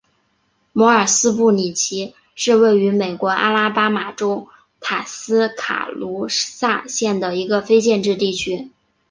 [0.73, 4.47] 摩尔斯布里奇是位于美国阿拉巴马州
[4.79, 8.71] 塔斯卡卢萨县的一个非建制地区。